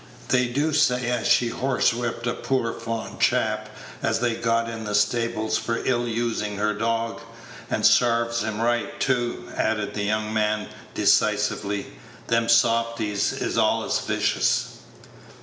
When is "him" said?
8.39-8.59